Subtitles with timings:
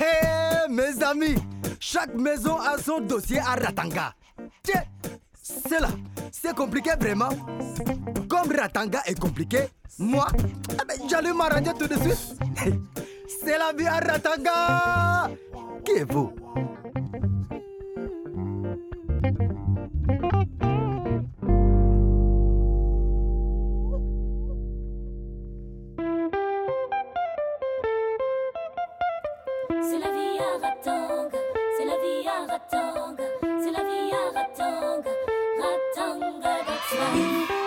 [0.00, 1.36] Hé, mes amis,
[1.78, 4.14] chaque maison a son dossier à Ratanga.
[4.62, 4.82] Tiens,
[5.32, 5.90] c'est là,
[6.32, 7.28] c'est compliqué vraiment.
[8.28, 10.26] Comme Ratanga est compliqué, moi,
[10.72, 12.36] eh ben, j'allais m'arranger tout de suite.
[13.42, 15.30] C'est la vie à Ratanga.
[15.84, 16.32] Qui est vous
[32.50, 33.22] Ratanga,
[33.62, 35.10] c'est la vie à Ratanga,
[35.60, 37.59] Ratanga, that's.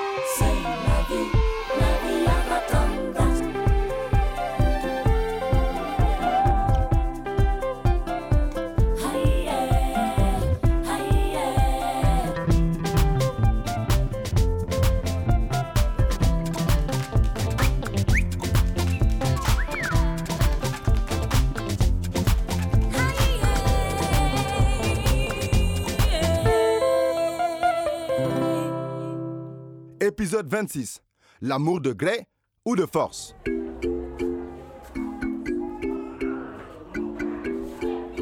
[30.04, 31.02] Épisode 26.
[31.40, 32.28] L'amour de gré
[32.66, 33.34] ou de force?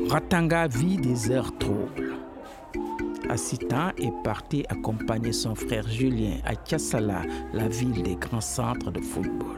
[0.07, 2.13] Ratanga vit des heures troubles.
[3.29, 9.01] Assitan est parti accompagner son frère Julien à Tiassala, la ville des grands centres de
[9.01, 9.57] football.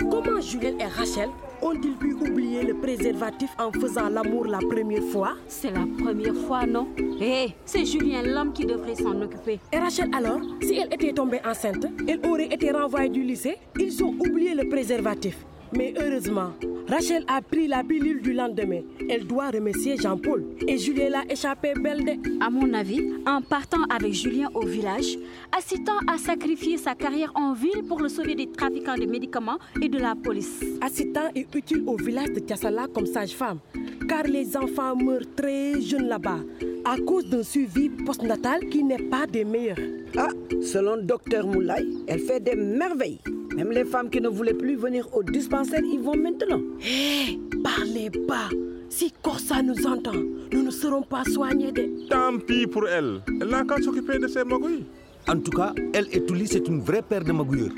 [0.00, 1.30] Comment Julien et Rachel?
[1.62, 5.34] Ont-ils pu oublier le préservatif en faisant l'amour la première fois?
[5.46, 6.88] C'est la première fois, non?
[7.20, 9.60] Hé, c'est Julien l'homme qui devrait s'en occuper.
[9.72, 13.56] Et Rachel alors, si elle était tombée enceinte, elle aurait été renvoyée du lycée?
[13.78, 15.36] Ils ont oublié le préservatif.
[15.74, 16.52] Mais heureusement,
[16.88, 18.82] Rachel a pris la pilule du lendemain.
[19.08, 20.44] Elle doit remercier Jean-Paul.
[20.66, 22.18] Et Julien l'a échappé belle.
[22.40, 25.16] À mon avis, en partant avec Julien au village,
[25.56, 29.88] Assitan a sacrifié sa carrière en ville pour le sauver des trafiquants de médicaments et
[29.88, 30.62] de la police.
[30.80, 33.60] Assistant est utile au village de Tiassala comme sage-femme,
[34.08, 36.40] car les enfants meurent très jeunes là-bas
[36.84, 39.76] à cause d'un suivi postnatal qui n'est pas des meilleurs.
[40.16, 40.28] Ah,
[40.62, 43.20] selon docteur Moulay, elle fait des merveilles.
[43.56, 46.60] Même les femmes qui ne voulaient plus venir au dispensaire y vont maintenant.
[46.80, 48.48] Hé, parlez pas.
[48.88, 50.20] Si Corsa nous entend,
[50.52, 52.08] nous ne serons pas soignés de...
[52.08, 53.20] Tant pis pour elle.
[53.40, 54.84] Elle n'a qu'à s'occuper de ses magouilles.
[55.28, 57.72] En tout cas, elle et Touli, c'est une vraie paire de magouilleurs.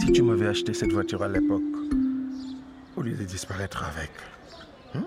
[0.00, 1.62] Si tu m'avais acheté cette voiture à l'époque,
[2.96, 4.10] au lieu de disparaître avec,
[4.94, 5.04] hein,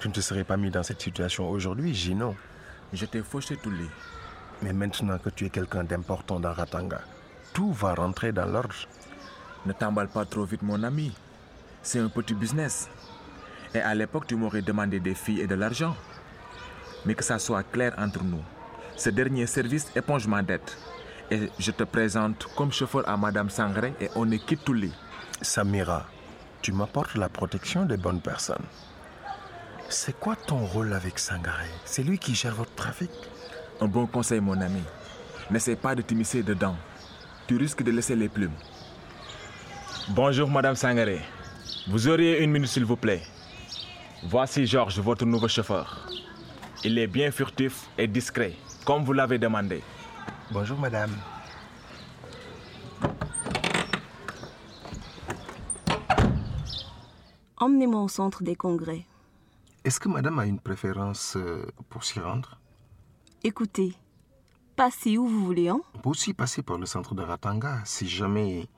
[0.00, 2.34] tu ne te serais pas mis dans cette situation aujourd'hui, Gino.
[2.92, 3.88] Je t'ai fauché tous les.
[4.62, 7.00] Mais maintenant que tu es quelqu'un d'important dans Ratanga,
[7.52, 8.74] tout va rentrer dans l'ordre.
[9.66, 11.12] Ne t'emballe pas trop vite, mon ami.
[11.82, 12.88] C'est un petit business.
[13.74, 15.94] Et à l'époque, tu m'aurais demandé des filles et de l'argent.
[17.04, 18.42] Mais que ça soit clair entre nous.
[18.96, 20.78] Ce dernier service éponge ma dette.
[21.30, 24.90] Et je te présente comme chauffeur à Madame Sangré et on est quitte tous les.
[25.42, 26.06] Samira,
[26.62, 28.64] tu m'apportes la protection des bonnes personnes.
[29.90, 31.66] C'est quoi ton rôle avec Sangaré?
[31.86, 33.10] C'est lui qui gère votre trafic?
[33.80, 34.82] Un bon conseil, mon ami.
[35.50, 36.76] N'essaie pas de t'immiscer dedans.
[37.46, 38.52] Tu risques de laisser les plumes.
[40.10, 41.20] Bonjour, Madame Sangaré.
[41.88, 43.22] Vous auriez une minute, s'il vous plaît.
[44.24, 46.06] Voici Georges, votre nouveau chauffeur.
[46.84, 48.52] Il est bien furtif et discret,
[48.84, 49.82] comme vous l'avez demandé.
[50.50, 51.16] Bonjour, madame.
[57.56, 59.07] Emmenez-moi au centre des congrès.
[59.88, 62.60] Est-ce que madame a une préférence euh, pour s'y rendre?
[63.42, 63.94] Écoutez,
[64.76, 68.06] passez où vous voulez, hein On peut aussi passer par le centre de Ratanga si
[68.06, 68.68] jamais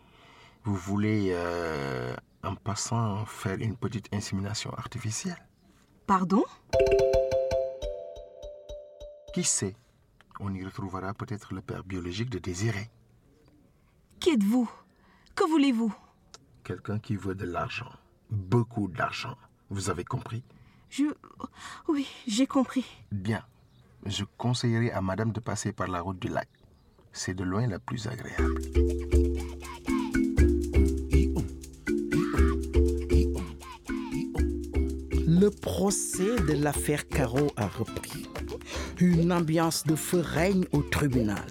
[0.62, 5.44] vous voulez, euh, en passant, faire une petite insémination artificielle.
[6.06, 6.44] Pardon?
[9.34, 9.74] Qui sait?
[10.38, 12.88] On y retrouvera peut-être le père biologique de Désiré.
[14.20, 14.70] Qui êtes-vous?
[15.34, 15.92] Que voulez-vous?
[16.62, 17.90] Quelqu'un qui veut de l'argent.
[18.30, 19.36] Beaucoup d'argent.
[19.70, 20.44] Vous avez compris?
[20.90, 21.04] Je...
[21.88, 22.84] Oui, j'ai compris.
[23.12, 23.44] Bien.
[24.06, 26.48] Je conseillerais à madame de passer par la route du lac.
[27.12, 28.60] C'est de loin la plus agréable.
[35.26, 38.26] Le procès de l'affaire Caro a repris.
[38.98, 41.46] Une ambiance de feu règne au tribunal.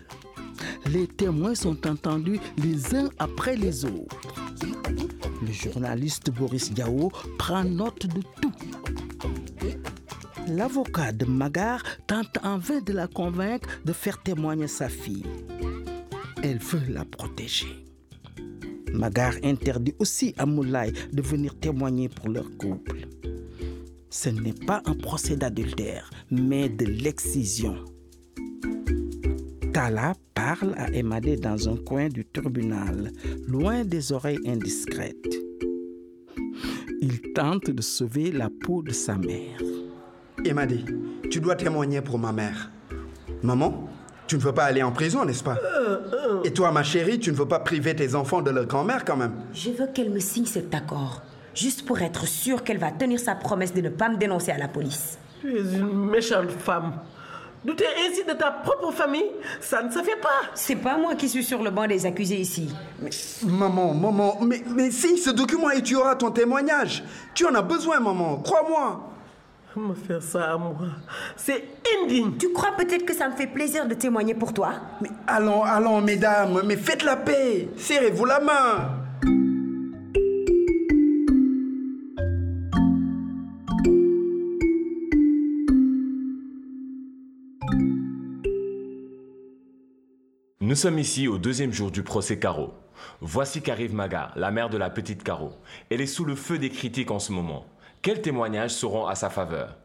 [0.86, 4.18] Les témoins sont entendus les uns après les autres.
[5.42, 8.39] Le journaliste Boris Diao prend note de tout.
[10.50, 15.26] L'avocat de Magar tente en vain de la convaincre de faire témoigner sa fille.
[16.42, 17.86] Elle veut la protéger.
[18.92, 23.08] Magar interdit aussi à Moulay de venir témoigner pour leur couple.
[24.10, 27.76] Ce n'est pas un procès d'adultère, mais de l'excision.
[29.72, 33.12] Tala parle à Emadé dans un coin du tribunal,
[33.46, 35.16] loin des oreilles indiscrètes.
[37.02, 39.62] Il tente de sauver la peau de sa mère.
[40.46, 40.86] Emadé,
[41.30, 42.70] tu dois témoigner pour ma mère.
[43.44, 43.90] Maman,
[44.28, 45.58] tu ne veux pas aller en prison, n'est-ce pas?
[46.44, 49.18] Et toi, ma chérie, tu ne veux pas priver tes enfants de leur grand-mère quand
[49.18, 51.22] même Je veux qu'elle me signe cet accord,
[51.54, 54.58] juste pour être sûre qu'elle va tenir sa promesse de ne pas me dénoncer à
[54.58, 55.18] la police.
[55.42, 56.94] Tu es une méchante femme.
[57.66, 60.30] Douter ainsi de ta propre famille, ça ne se fait pas.
[60.54, 62.74] C'est pas moi qui suis sur le banc des accusés ici.
[63.46, 67.04] Maman, maman, mais, mais signe ce document et tu auras ton témoignage.
[67.34, 69.09] Tu en as besoin, maman, crois-moi.
[69.76, 70.76] Me faire ça à moi,
[71.38, 71.64] c'est
[72.04, 72.38] indigne.
[72.38, 74.74] Tu crois peut-être que ça me fait plaisir de témoigner pour toi?
[75.00, 77.70] Mais allons, allons, mesdames, mais faites la paix.
[77.78, 79.00] Serrez-vous la main.
[90.60, 92.74] Nous sommes ici au deuxième jour du procès Caro.
[93.22, 95.52] Voici qu'arrive Maga, la mère de la petite Caro.
[95.90, 97.66] Elle est sous le feu des critiques en ce moment.
[98.02, 99.76] Quels témoignages seront à sa faveur?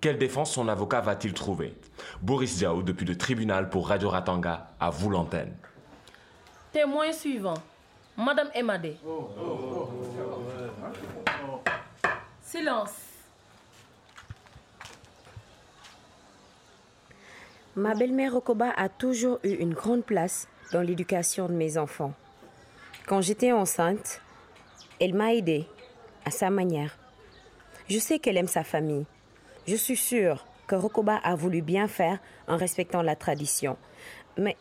[0.00, 1.74] Quelle défense son avocat va-t-il trouver?
[2.20, 5.54] Boris Diaw, depuis le tribunal pour Radio Ratanga, à vous l'antenne.
[6.72, 7.54] Témoin suivant,
[8.16, 8.96] Madame Emadé.
[12.42, 12.90] Silence.
[17.74, 22.12] Ma belle-mère Okoba a toujours eu une grande place dans l'éducation de mes enfants.
[23.06, 24.20] Quand j'étais enceinte,
[25.00, 25.66] elle m'a aidée
[26.26, 26.98] à sa manière.
[27.88, 29.04] Je sais qu'elle aime sa famille.
[29.66, 32.18] Je suis sûre que Rokoba a voulu bien faire
[32.48, 33.76] en respectant la tradition.
[34.38, 34.56] Mais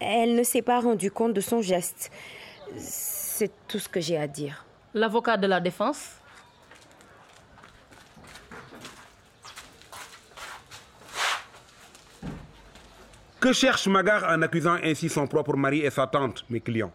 [0.00, 2.10] elle ne s'est pas rendue compte de son geste.
[2.76, 4.64] C'est tout ce que j'ai à dire.
[4.94, 6.16] L'avocat de la défense?
[13.38, 16.92] Que cherche Magar en accusant ainsi son propre mari et sa tante, mes clients?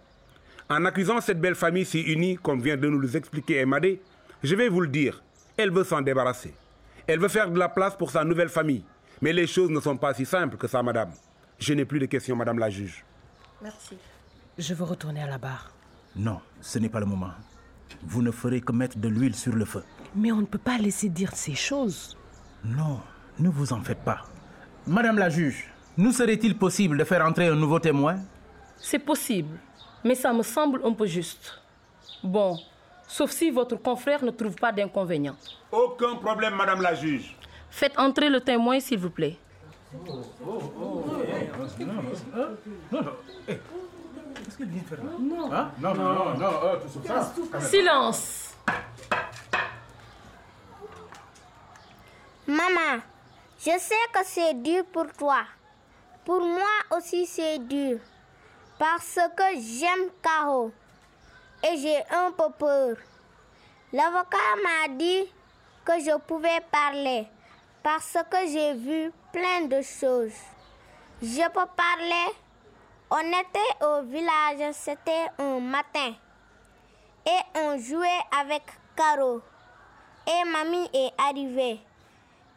[0.69, 4.01] En accusant cette belle famille si unie, comme vient de nous l'expliquer Emadé,
[4.43, 5.23] je vais vous le dire,
[5.61, 6.53] elle veut s'en débarrasser.
[7.07, 8.83] Elle veut faire de la place pour sa nouvelle famille.
[9.21, 11.11] Mais les choses ne sont pas si simples que ça, madame.
[11.59, 13.05] Je n'ai plus de questions, madame la juge.
[13.61, 13.97] Merci.
[14.57, 15.71] Je veux retourner à la barre.
[16.15, 17.31] Non, ce n'est pas le moment.
[18.03, 19.83] Vous ne ferez que mettre de l'huile sur le feu.
[20.15, 22.17] Mais on ne peut pas laisser dire ces choses.
[22.65, 22.99] Non,
[23.39, 24.23] ne vous en faites pas.
[24.87, 28.17] Madame la juge, nous serait-il possible de faire entrer un nouveau témoin?
[28.77, 29.59] C'est possible,
[30.03, 31.61] mais ça me semble un peu juste.
[32.23, 32.57] Bon,
[33.11, 35.35] sauf si votre confrère ne trouve pas d'inconvénient.
[35.71, 37.35] Aucun problème, madame la juge.
[37.69, 39.37] Faites entrer le témoin, s'il vous plaît.
[43.45, 45.53] Qu'est-ce qu'elle vient faire là Non.
[45.53, 47.33] Hein non, non, non, non, tout sur ça.
[47.59, 48.55] Silence.
[52.47, 53.01] Maman,
[53.59, 55.41] je sais que c'est dur pour toi.
[56.23, 57.99] Pour moi aussi c'est dur.
[58.79, 60.71] Parce que j'aime Caro.
[61.63, 62.95] Et j'ai un peu peur.
[63.93, 65.31] L'avocat m'a dit
[65.85, 67.27] que je pouvais parler.
[67.83, 70.39] Parce que j'ai vu plein de choses.
[71.21, 72.35] Je peux parler.
[73.11, 76.13] On était au village, c'était un matin.
[77.25, 78.63] Et on jouait avec
[78.95, 79.41] Caro.
[80.25, 81.79] Et mamie est arrivée.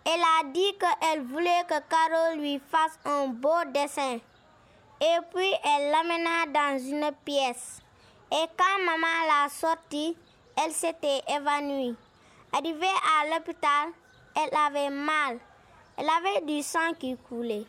[0.06, 4.18] Elle a dit qu'elle voulait que Caro lui fasse un beau dessin.
[5.00, 7.83] Et puis elle l'amena dans une pièce.
[8.32, 10.16] Et quand maman l'a sortie,
[10.56, 11.96] elle s'était évanouie.
[12.52, 13.90] Arrivée à l'hôpital,
[14.36, 15.38] elle avait mal.
[15.96, 17.66] Elle avait du sang qui coulait.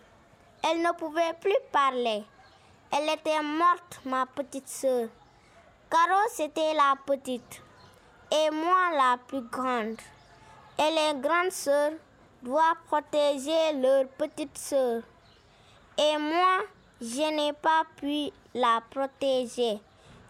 [0.63, 2.23] Elle ne pouvait plus parler.
[2.91, 5.09] Elle était morte, ma petite sœur.
[5.89, 7.61] Caro, c'était la petite.
[8.31, 9.99] Et moi, la plus grande.
[10.79, 11.93] Et les grandes sœurs
[12.41, 15.03] doivent protéger leur petite sœur.
[15.97, 16.63] Et moi,
[16.99, 19.79] je n'ai pas pu la protéger.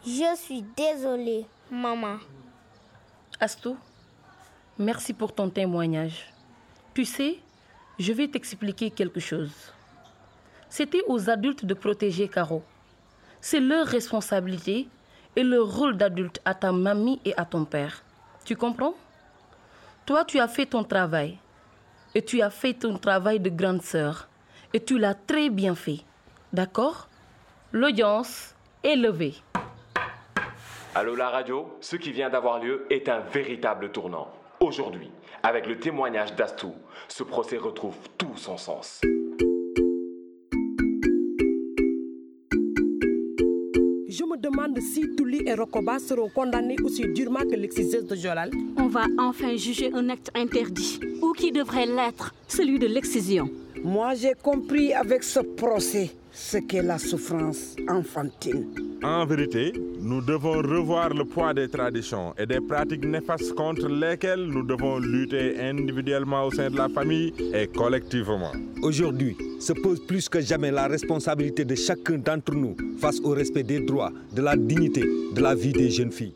[0.05, 2.17] Je suis désolée, maman.
[3.39, 3.75] Astou,
[4.77, 6.31] merci pour ton témoignage.
[6.93, 7.39] Tu sais,
[7.97, 9.73] je vais t'expliquer quelque chose.
[10.69, 12.61] C'était aux adultes de protéger Caro.
[13.41, 14.87] C'est leur responsabilité
[15.35, 18.03] et leur rôle d'adulte à ta mamie et à ton père.
[18.43, 18.93] Tu comprends?
[20.05, 21.39] Toi, tu as fait ton travail.
[22.13, 24.27] Et tu as fait ton travail de grande sœur.
[24.71, 26.01] Et tu l'as très bien fait.
[26.53, 27.09] D'accord?
[27.71, 29.33] L'audience est levée.
[30.97, 34.29] Allô la radio, ce qui vient d'avoir lieu est un véritable tournant.
[34.61, 35.11] Aujourd'hui,
[35.43, 36.71] avec le témoignage d'Astou,
[37.09, 39.01] ce procès retrouve tout son sens.
[44.07, 48.51] Je me demande si Touli et Rokoba seront condamnés aussi durement que l'exciseuse de Jolal.
[48.77, 53.49] On va enfin juger un acte interdit, ou qui devrait l'être, celui de l'excision.
[53.83, 58.84] Moi, j'ai compris avec ce procès ce qu'est la souffrance enfantine.
[59.03, 64.45] En vérité, nous devons revoir le poids des traditions et des pratiques néfastes contre lesquelles
[64.45, 68.51] nous devons lutter individuellement au sein de la famille et collectivement.
[68.81, 73.63] Aujourd'hui, se pose plus que jamais la responsabilité de chacun d'entre nous face au respect
[73.63, 76.35] des droits, de la dignité, de la vie des jeunes filles.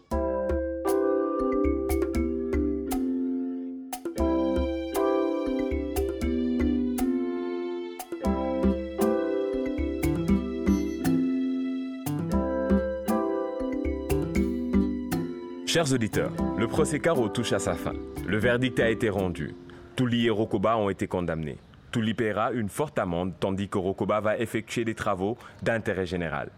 [15.79, 17.93] Chers auditeurs, le procès Caro touche à sa fin.
[18.27, 19.55] Le verdict a été rendu.
[19.95, 21.57] Touli et Rokoba ont été condamnés.
[21.93, 26.49] Touli paiera une forte amende tandis que Rokoba va effectuer des travaux d'intérêt général.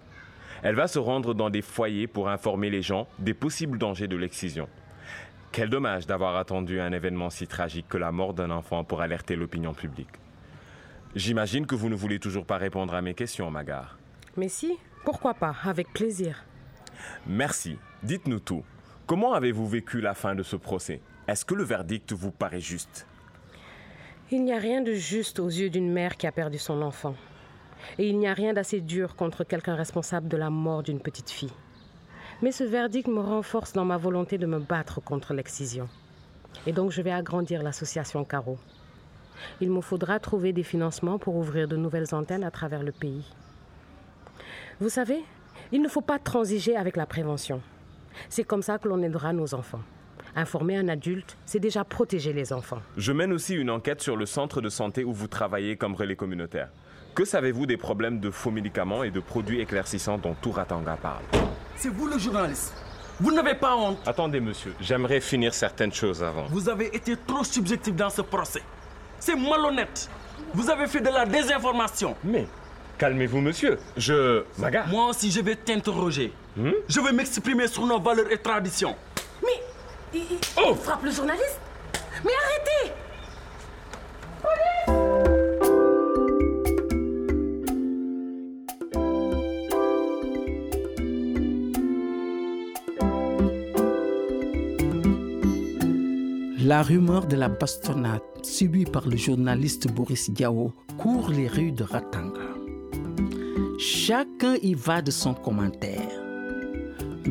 [0.63, 4.17] Elle va se rendre dans des foyers pour informer les gens des possibles dangers de
[4.17, 4.67] l'excision.
[5.51, 9.35] Quel dommage d'avoir attendu un événement si tragique que la mort d'un enfant pour alerter
[9.35, 10.17] l'opinion publique.
[11.15, 13.99] J'imagine que vous ne voulez toujours pas répondre à mes questions, Magar.
[14.35, 16.43] Mais si, pourquoi pas, avec plaisir.
[17.27, 17.77] Merci.
[18.01, 18.63] Dites-nous tout.
[19.11, 21.01] Comment avez-vous vécu la fin de ce procès?
[21.27, 23.05] Est-ce que le verdict vous paraît juste?
[24.31, 27.15] Il n'y a rien de juste aux yeux d'une mère qui a perdu son enfant.
[27.97, 31.29] Et il n'y a rien d'assez dur contre quelqu'un responsable de la mort d'une petite
[31.29, 31.51] fille.
[32.41, 35.89] Mais ce verdict me renforce dans ma volonté de me battre contre l'excision.
[36.65, 38.57] Et donc je vais agrandir l'association Caro.
[39.59, 43.25] Il me faudra trouver des financements pour ouvrir de nouvelles antennes à travers le pays.
[44.79, 45.21] Vous savez,
[45.73, 47.61] il ne faut pas transiger avec la prévention.
[48.29, 49.81] C'est comme ça que l'on aidera nos enfants.
[50.35, 52.81] Informer un adulte, c'est déjà protéger les enfants.
[52.97, 56.15] Je mène aussi une enquête sur le centre de santé où vous travaillez comme relais
[56.15, 56.69] communautaire.
[57.13, 61.23] Que savez-vous des problèmes de faux médicaments et de produits éclaircissants dont tout Ratanga parle?
[61.75, 62.73] C'est vous le journaliste.
[63.19, 63.97] Vous n'avez pas honte.
[64.07, 66.45] Attendez, monsieur, j'aimerais finir certaines choses avant.
[66.45, 68.61] Vous avez été trop subjectif dans ce procès.
[69.19, 70.09] C'est malhonnête.
[70.53, 72.15] Vous avez fait de la désinformation.
[72.23, 72.47] Mais
[72.97, 73.77] calmez-vous, monsieur.
[73.97, 74.43] Je.
[74.57, 76.31] Maga Moi aussi, je vais t'interroger.
[76.57, 78.95] Je vais m'exprimer sur nos valeurs et traditions.
[79.43, 79.61] Mais
[80.13, 80.37] il, il-
[80.69, 81.59] il frappe le journaliste
[82.23, 82.91] Mais arrêtez
[96.63, 101.83] La rumeur de la bastonnade subie par le journaliste Boris Diawo court les rues de
[101.83, 102.47] Ratanga.
[103.79, 106.10] Chacun y va de son commentaire.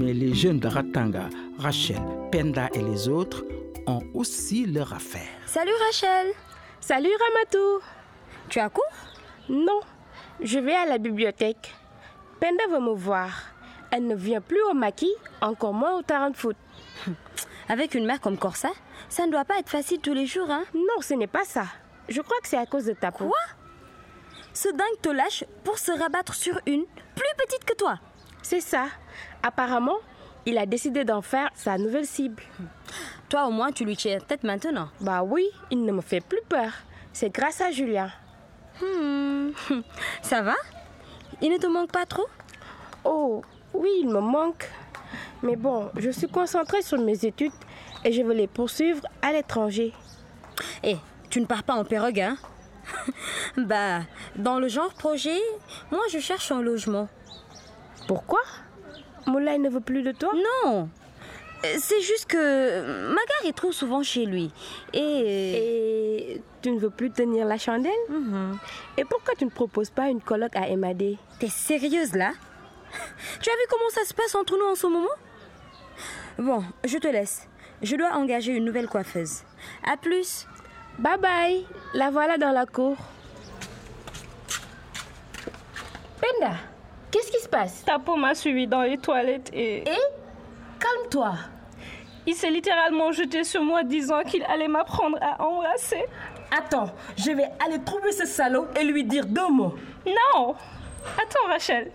[0.00, 1.28] Mais les jeunes de Ratanga,
[1.58, 2.00] Rachel,
[2.32, 3.44] Penda et les autres
[3.86, 5.28] ont aussi leur affaire.
[5.44, 6.28] Salut Rachel.
[6.80, 7.84] Salut Ramatou.
[8.48, 8.82] Tu as cours?
[9.50, 9.80] Non,
[10.40, 11.74] je vais à la bibliothèque.
[12.40, 13.52] Penda veut me voir.
[13.90, 16.56] Elle ne vient plus au maquis, encore moins au terrain de foot.
[17.68, 18.70] Avec une mère comme Corsa,
[19.10, 20.64] ça ne doit pas être facile tous les jours, hein?
[20.72, 21.66] Non, ce n'est pas ça.
[22.08, 23.26] Je crois que c'est à cause de ta peau.
[23.26, 23.38] Quoi?
[24.54, 27.98] Ce dingue te lâche pour se rabattre sur une plus petite que toi.
[28.42, 28.86] C'est ça.
[29.42, 29.96] Apparemment,
[30.46, 32.42] il a décidé d'en faire sa nouvelle cible.
[33.28, 34.88] Toi au moins, tu lui tiens tête maintenant.
[35.00, 36.72] Bah oui, il ne me fait plus peur.
[37.12, 38.10] C'est grâce à Julien.
[38.82, 39.50] Hmm,
[40.22, 40.54] Ça va?
[41.42, 42.26] Il ne te manque pas trop?
[43.04, 43.42] Oh,
[43.74, 44.68] oui, il me manque.
[45.42, 47.52] Mais bon, je suis concentrée sur mes études
[48.04, 49.92] et je veux les poursuivre à l'étranger.
[50.82, 50.96] Eh,
[51.30, 52.36] tu ne pars pas en perrogue, hein?
[53.56, 54.00] Bah,
[54.36, 55.38] dans le genre projet,
[55.90, 57.08] moi je cherche un logement.
[58.06, 58.40] Pourquoi?
[59.26, 60.32] Moulay ne veut plus de toi?
[60.64, 60.88] Non
[61.62, 64.52] C'est juste que Magar est trop souvent chez lui.
[64.92, 66.32] Et...
[66.32, 67.92] Et tu ne veux plus tenir la chandelle?
[68.96, 72.32] Et pourquoi tu ne proposes pas une colloque à Emadé T'es sérieuse là?
[73.40, 75.06] Tu as vu comment ça se passe entre nous en ce moment?
[76.38, 77.46] Bon, je te laisse.
[77.82, 79.42] Je dois engager une nouvelle coiffeuse.
[79.90, 80.46] À plus.
[80.98, 81.66] Bye bye.
[81.94, 82.96] La voilà dans la cour.
[86.20, 86.56] Penda,
[87.10, 87.84] qu'est-ce qui se passe?
[87.84, 89.78] Ta peau m'a suivi dans les toilettes et...
[89.78, 89.98] Et?
[90.78, 91.34] Calme-toi.
[92.26, 96.04] Il s'est littéralement jeté sur moi disant qu'il allait m'apprendre à embrasser.
[96.56, 99.74] Attends, je vais aller trouver ce salaud et lui dire deux mots.
[100.06, 100.54] Non
[101.16, 101.90] Attends Rachel.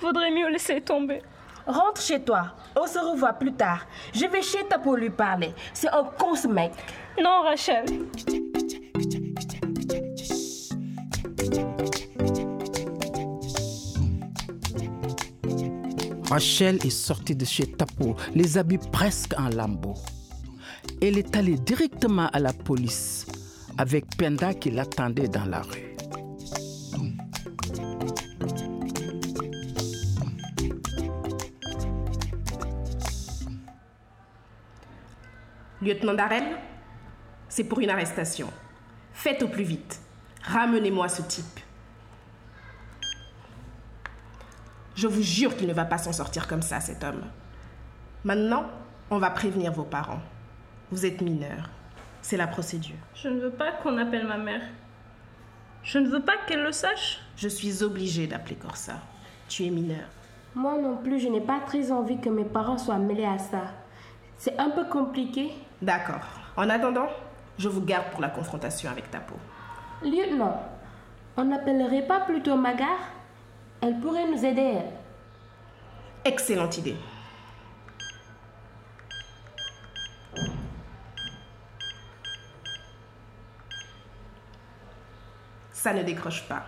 [0.00, 1.22] Vaudrait mieux laisser tomber.
[1.66, 2.52] Rentre chez toi.
[2.76, 3.86] On se revoit plus tard.
[4.14, 5.52] Je vais chez ta pour lui parler.
[5.72, 6.72] C'est un con ce mec.
[7.20, 7.84] Non Rachel.
[16.28, 19.94] Rachel est sortie de chez Tapo, les habits presque en lambeaux.
[21.00, 23.26] Elle est allée directement à la police
[23.78, 25.96] avec Penda qui l'attendait dans la rue.
[35.80, 36.56] Lieutenant Darren,
[37.48, 38.48] c'est pour une arrestation.
[39.12, 40.00] Faites au plus vite.
[40.42, 41.60] Ramenez-moi ce type.
[44.96, 47.22] Je vous jure qu'il ne va pas s'en sortir comme ça, cet homme.
[48.24, 48.64] Maintenant,
[49.10, 50.22] on va prévenir vos parents.
[50.90, 51.68] Vous êtes mineur.
[52.22, 52.96] C'est la procédure.
[53.14, 54.62] Je ne veux pas qu'on appelle ma mère.
[55.82, 57.20] Je ne veux pas qu'elle le sache.
[57.36, 58.94] Je suis obligée d'appeler Corsa.
[59.48, 60.08] Tu es mineur.
[60.54, 63.64] Moi non plus, je n'ai pas très envie que mes parents soient mêlés à ça.
[64.38, 65.52] C'est un peu compliqué.
[65.82, 66.24] D'accord.
[66.56, 67.08] En attendant,
[67.58, 69.36] je vous garde pour la confrontation avec ta peau.
[70.02, 70.62] Lieutenant,
[71.36, 72.96] on n'appellerait pas plutôt Magar?
[73.80, 74.92] Elle pourrait nous aider, elle.
[76.24, 76.96] Excellente idée.
[85.72, 86.64] Ça ne décroche pas.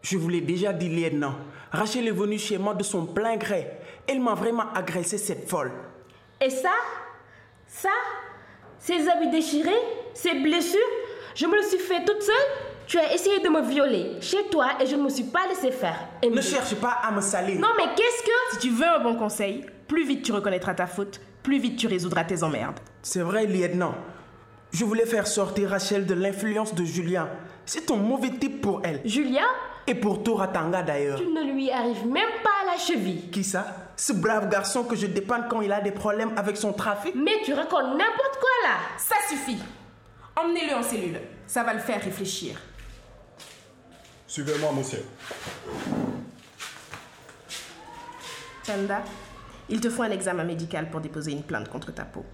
[0.00, 1.34] Je vous l'ai déjà dit, lieutenant.
[1.70, 3.70] Rachel est venue chez moi de son plein gré.
[4.06, 5.72] Elle m'a vraiment agressé, cette folle.
[6.40, 6.72] Et ça?
[7.66, 7.90] Ça?
[8.78, 9.82] Ces habits déchirés?
[10.14, 10.80] Ces blessures?
[11.34, 12.67] Je me le suis fait toute seule?
[12.88, 15.70] Tu as essayé de me violer chez toi et je ne me suis pas laissé
[15.70, 16.08] faire.
[16.24, 17.60] Ne cherche pas à me salir.
[17.60, 18.52] Non, mais qu'est-ce que.
[18.52, 21.86] Si tu veux un bon conseil, plus vite tu reconnaîtras ta faute, plus vite tu
[21.86, 22.80] résoudras tes emmerdes.
[23.02, 23.94] C'est vrai, lieutenant.
[24.72, 27.28] Je voulais faire sortir Rachel de l'influence de Julien.
[27.66, 29.02] C'est un mauvais type pour elle.
[29.04, 29.44] Julien?
[29.86, 31.18] Et pour Toratanga d'ailleurs.
[31.18, 33.30] Tu ne lui arrives même pas à la cheville.
[33.30, 33.66] Qui ça?
[33.96, 37.14] Ce brave garçon que je dépanne quand il a des problèmes avec son trafic?
[37.14, 39.58] Mais tu racontes n'importe quoi là Ça suffit.
[40.42, 41.20] Emmenez-le en cellule.
[41.46, 42.58] Ça va le faire réfléchir.
[44.28, 45.02] Suivez-moi, monsieur.
[48.62, 49.02] Chanda,
[49.70, 52.26] il te faut un examen médical pour déposer une plainte contre ta peau.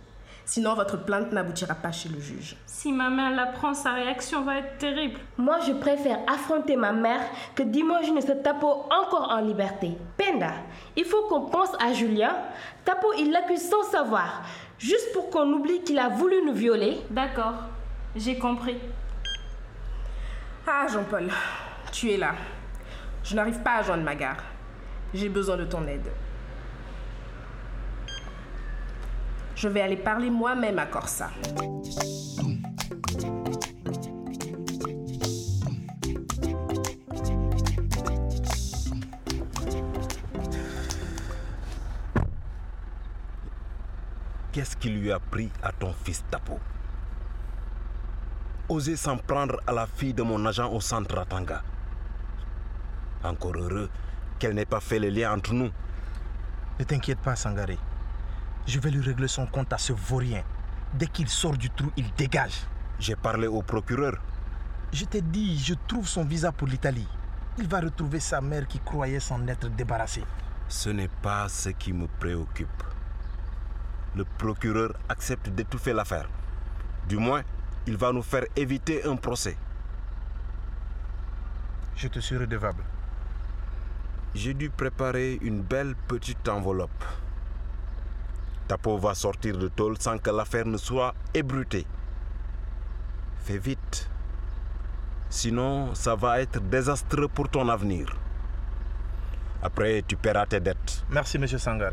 [0.45, 2.57] Sinon, votre plainte n'aboutira pas chez le juge.
[2.67, 5.21] Si ma mère l'apprend, sa réaction va être terrible.
[5.39, 7.21] Moi, je préfère affronter ma mère
[7.55, 9.97] que d'imaginer ce Tapo encore en liberté.
[10.19, 10.53] Penda,
[10.97, 12.37] il faut qu'on pense à Julien.
[12.85, 14.43] Tapo, il l'accuse sans savoir,
[14.81, 16.99] juste pour qu'on oublie qu'il a voulu nous violer.
[17.09, 17.55] D'accord,
[18.17, 18.79] j'ai compris.
[20.67, 21.31] Ah, Jean-Paul,
[21.95, 22.35] tu es là.
[23.23, 24.43] Je n'arrive pas à joindre ma gare.
[25.15, 26.11] J'ai besoin de ton aide.
[29.55, 31.31] Je vais aller parler moi-même à Corsa.
[44.53, 46.59] Qu'est-ce qui lui a pris à ton fils Tapo?
[48.69, 51.63] Oser s'en prendre à la fille de mon agent au centre Ratanga.
[53.25, 53.89] Encore heureux
[54.39, 55.71] qu'elle n'ait pas fait le lien entre nous.
[56.79, 57.79] Ne t'inquiète pas, Sangaré.
[58.67, 60.43] Je vais lui régler son compte à ce vaurien.
[60.93, 62.67] Dès qu'il sort du trou, il dégage.
[62.99, 64.15] J'ai parlé au procureur.
[64.93, 67.09] Je t'ai dit, je trouve son visa pour l'Italie.
[67.59, 70.25] Il va retrouver sa mère qui croyait s'en être débarrassée.
[70.69, 72.83] Ce n'est pas ce qui me préoccupe.
[74.15, 76.29] Le procureur accepte d'étouffer l'affaire.
[77.09, 77.43] Du moins,
[77.87, 79.57] il va nous faire éviter un procès.
[81.97, 82.84] Je te suis redevable.
[84.35, 87.05] J'ai dû préparer une belle petite enveloppe.
[88.67, 91.87] Tapo va sortir de tôle sans que l'affaire ne soit ébrutée.
[93.45, 94.11] Fais vite.
[95.31, 98.17] Sinon, ça va être désastreux pour ton avenir.
[99.63, 101.05] Après, tu paieras tes dettes.
[101.11, 101.93] Merci, monsieur Sangare.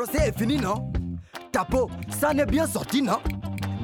[0.00, 0.90] Procès est fini, non?
[1.52, 3.18] Tapo, ça n'est bien sorti, non?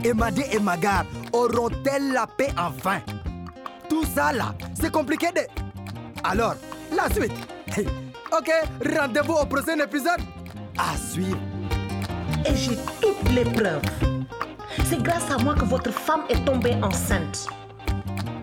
[0.02, 3.00] Emadé et Magar auront-elles la paix enfin
[3.88, 5.42] Tout ça là, c'est compliqué de...
[6.24, 6.54] Alors,
[6.94, 7.32] la suite.
[8.32, 8.50] Ok,
[8.98, 10.20] rendez-vous au prochain épisode.
[10.76, 11.38] À suivre.
[12.44, 13.82] Et j'ai toutes les preuves.
[14.86, 17.46] C'est grâce à moi que votre femme est tombée enceinte.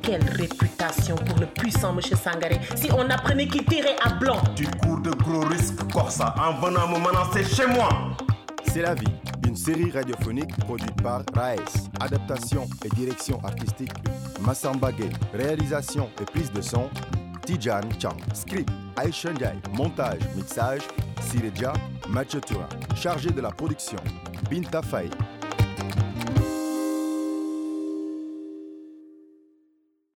[0.03, 4.41] Quelle réputation pour le puissant monsieur Sangaré si on apprenait qu'il tirait à blanc.
[4.53, 7.89] Tu cours de gros risques, Corsa, en venant me menacer chez moi.
[8.65, 9.13] C'est la vie,
[9.47, 11.87] une série radiophonique produite par Raes.
[12.01, 13.93] Adaptation et direction artistique,
[14.41, 15.09] Massamba Gay.
[15.33, 16.89] Réalisation et prise de son,
[17.45, 18.17] Tijan Chang.
[18.33, 19.29] Script, Aisha.
[19.71, 20.81] Montage, mixage,
[21.21, 21.71] Sireja
[22.09, 22.67] Mathieu Turin.
[22.93, 23.99] Chargé de la production,
[24.49, 25.09] Binta Faye